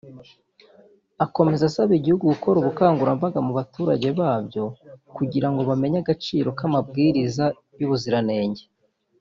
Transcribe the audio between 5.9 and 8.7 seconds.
agaciro k’amabwiriza y’ubuziranenge